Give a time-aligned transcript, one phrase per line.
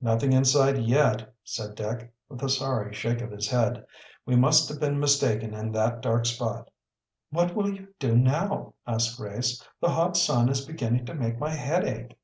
[0.00, 3.86] "Nothing in sight yet," said Dick, with a sorry shake of his head.
[4.26, 6.72] "We must have been mistaken in that dark spot."
[7.30, 9.62] "What will you do now?" asked Grace.
[9.80, 12.18] "The hot sun is beginning to make my head ache."